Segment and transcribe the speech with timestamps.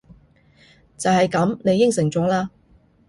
[0.97, 1.59] 就係噉！
[1.63, 2.49] 你應承咗喇！